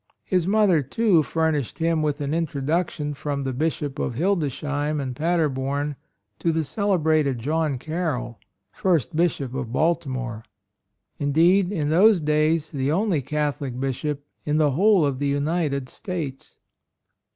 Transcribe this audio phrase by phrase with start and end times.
[0.25, 5.95] His mother, too, furnished him with an introduction from the Bishop of Hildesheim and Paderborn
[6.39, 8.39] to the celebrated John Carroll,
[8.71, 10.43] first Bishop of Baltimore,—
[11.19, 13.29] indeed in those days the only AND MOTHER.
[13.29, 16.57] 47 Catholic bishop in the whole of the United States.